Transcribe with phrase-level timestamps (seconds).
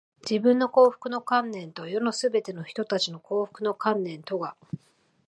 [0.27, 4.55] 自分の幸福の観念と、世のすべての人たちの幸福の観念とが、